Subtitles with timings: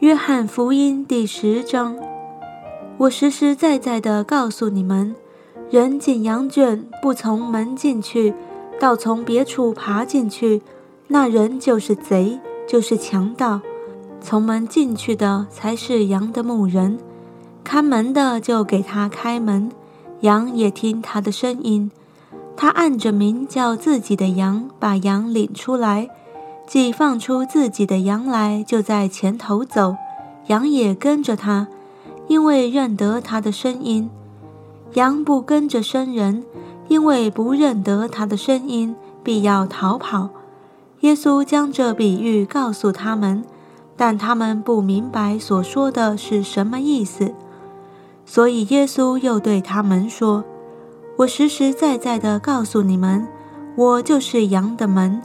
[0.00, 1.96] 约翰福音第十章，
[2.98, 5.16] 我实实在在的告诉你们：
[5.70, 8.34] 人进羊圈不从门进去，
[8.78, 10.60] 倒从别处爬进去，
[11.08, 12.38] 那人就是贼，
[12.68, 13.62] 就是强盗。
[14.20, 16.98] 从门进去的才是羊的牧人，
[17.64, 19.72] 看门的就给他开门，
[20.20, 21.90] 羊也听他的声音。
[22.54, 26.10] 他按着名叫自己的羊，把羊领出来。
[26.66, 29.96] 既放出自己的羊来，就在前头走，
[30.48, 31.68] 羊也跟着他，
[32.26, 34.10] 因为认得他的声音。
[34.94, 36.42] 羊不跟着生人，
[36.88, 40.30] 因为不认得他的声音，必要逃跑。
[41.00, 43.44] 耶稣将这比喻告诉他们，
[43.96, 47.32] 但他们不明白所说的是什么意思。
[48.24, 50.42] 所以耶稣又对他们说
[51.18, 53.28] ：“我实实在在的告诉你们，
[53.76, 55.22] 我就是羊的门。”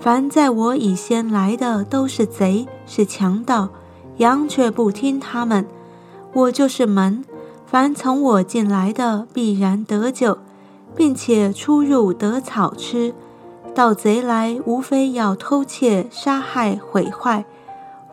[0.00, 3.68] 凡在我以先来的都是贼，是强盗，
[4.18, 5.66] 羊却不听他们。
[6.32, 7.24] 我就是门，
[7.66, 10.38] 凡从我进来的必然得救，
[10.94, 13.12] 并且出入得草吃。
[13.74, 17.44] 盗贼来，无非要偷窃、杀害、毁坏。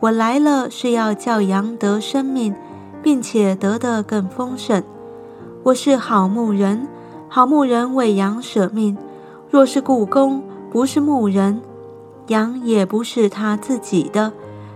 [0.00, 2.54] 我来了，是要叫羊得生命，
[3.00, 4.82] 并且得的更丰盛。
[5.62, 6.88] 我是好牧人，
[7.28, 8.98] 好牧人为羊舍命。
[9.48, 11.62] 若是故宫，不是牧人。
[12.28, 14.32] 羊也不是他自己的，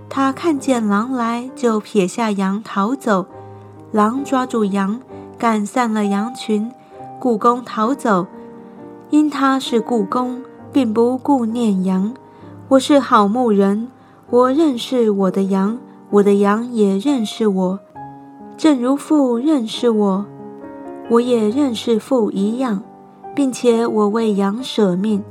[0.09, 3.27] 他看见狼来，就撇下羊逃走。
[3.93, 5.01] 狼抓住羊，
[5.37, 6.71] 赶散了羊群，
[7.19, 8.27] 故宫逃走。
[9.11, 12.15] 因他是故宫，并不顾念羊。
[12.69, 13.89] 我是好牧人，
[14.31, 15.77] 我认识我的羊，
[16.11, 17.81] 我的羊也认识我，
[18.57, 20.25] 正如父认识我，
[21.09, 22.81] 我也认识父一样，
[23.35, 25.25] 并且我为羊舍命。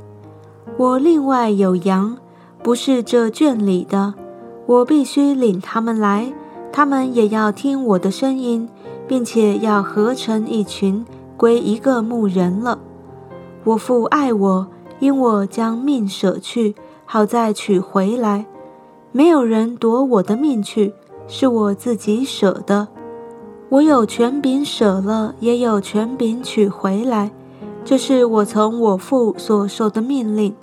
[0.80, 2.16] 我另外有羊，
[2.62, 4.14] 不是这圈里的，
[4.64, 6.32] 我必须领他们来，
[6.72, 8.66] 他们也要听我的声音，
[9.06, 11.04] 并且要合成一群，
[11.36, 12.78] 归一个牧人了。
[13.64, 14.68] 我父爱我，
[15.00, 16.74] 因我将命舍去，
[17.04, 18.46] 好再取回来。
[19.12, 20.94] 没有人夺我的命去，
[21.28, 22.88] 是我自己舍的。
[23.68, 27.32] 我有权柄舍了，也有权柄取回来，
[27.84, 30.54] 这是我从我父所受的命令。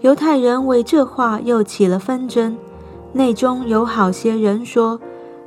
[0.00, 2.56] 犹太人为这话又起了纷争，
[3.12, 4.98] 内中有好些人说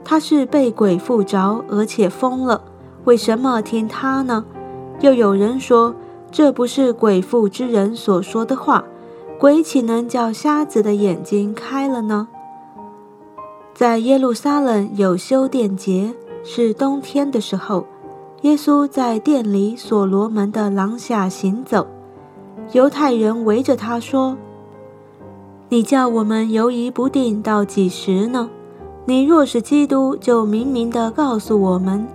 [0.06, 2.62] 他是被鬼附着，而且疯了，
[3.06, 4.46] 为什么听他呢？
[5.02, 5.96] 又有人说
[6.32, 8.84] 这不是鬼附之人所说的话，
[9.40, 12.28] 鬼岂能叫瞎子的眼睛开了呢？
[13.74, 17.88] 在耶路撒冷有修殿节，是冬天的时候，
[18.44, 21.88] 耶稣在殿里所罗门的廊下行走。
[22.72, 24.36] 犹太人围着他说
[25.70, 28.50] ：“你叫我们犹疑不定到几时呢？
[29.06, 32.08] 你若是基督，就明明的告诉我们。”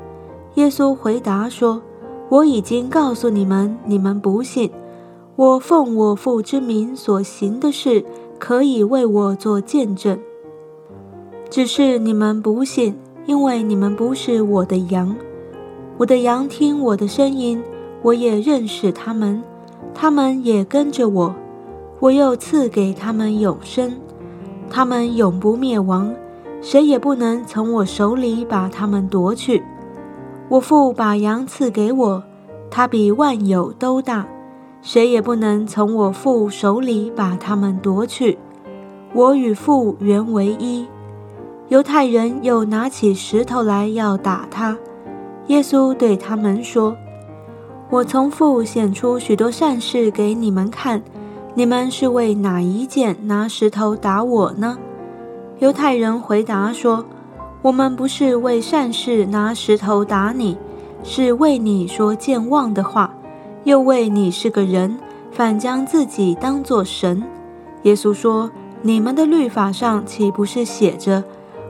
[0.55, 1.81] 耶稣回答说
[2.29, 4.71] ：“我已经告诉你们，你们不信。
[5.37, 8.05] 我奉我父之名所行的事，
[8.41, 10.19] 可以为我做见证。
[11.49, 15.15] 只是你们不信，因为你们不是我的羊。
[15.97, 17.63] 我的羊听我的声音，
[18.03, 19.41] 我也认识他们。”
[19.95, 21.35] 他们也跟着我，
[22.01, 23.93] 我又赐给他们永生，
[24.71, 26.15] 他们永不灭亡，
[26.61, 29.63] 谁也不能从我手里把他们夺去。
[30.49, 32.23] 我父把羊赐给我，
[32.71, 34.27] 他比万有都大，
[34.81, 38.39] 谁也不能从我父手里把他们夺去。
[39.13, 40.87] 我与父原为一。
[41.69, 44.79] 犹太人又拿起石头来要打他，
[45.49, 46.97] 耶稣对他们说。
[47.91, 51.03] 我从父显出许多善事给你们看，
[51.55, 54.77] 你们是为哪一件拿石头打我呢？
[55.61, 57.03] 犹太人回答说
[57.63, 60.59] ：“我们不是为善事拿石头打你，
[61.03, 63.11] 是为你说健忘的话，
[63.65, 64.99] 又为你是个人，
[65.33, 67.25] 反将自己当作神。”
[67.85, 68.51] 耶稣说
[68.83, 71.25] ：“你们的律法上岂不是写着，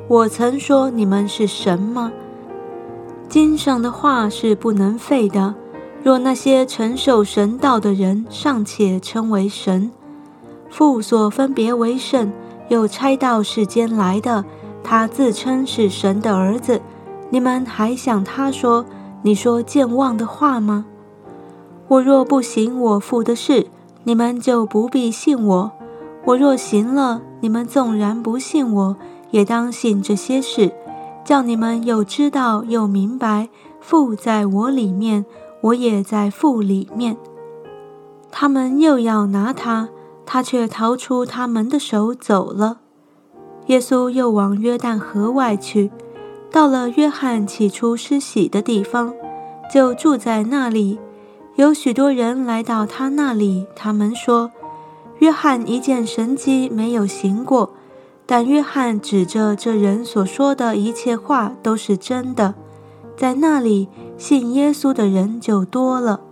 [0.09, 2.11] 我曾说你们是神吗？
[3.29, 5.55] 经上的话是不能废的。”
[6.03, 9.91] 若那些承受神道的人尚且称为神，
[10.71, 12.33] 父所分别为圣，
[12.69, 14.45] 又差到世间来的，
[14.83, 16.81] 他自称是神的儿子，
[17.31, 18.87] 你们还想他说
[19.23, 20.87] 你说健忘的话吗？
[21.89, 23.67] 我若不行我父的事，
[24.05, 25.71] 你们就不必信我；
[26.25, 28.97] 我若行了，你们纵然不信我，
[29.31, 30.73] 也当信这些事，
[31.25, 33.49] 叫你们又知道又明白
[33.81, 35.27] 父在我里面。
[35.61, 37.17] 我也在腹里面。
[38.31, 39.89] 他们又要拿他，
[40.27, 42.81] 他却逃出他们的手走了。
[43.67, 45.91] 耶稣又往约旦河外去，
[46.51, 49.15] 到了约翰起初施洗的地方，
[49.73, 50.99] 就住在那里。
[51.57, 54.53] 有许多人来到他那里，他们说
[55.19, 57.71] ：“约翰一件神迹没有行过，
[58.25, 62.55] 但约翰指着这人所说的一切话都是真的。”
[63.19, 66.28] 在那里信耶稣的人就多了。